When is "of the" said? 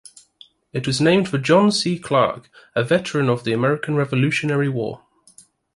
3.29-3.53